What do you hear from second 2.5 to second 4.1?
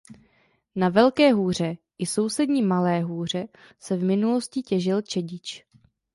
Malé hůře se v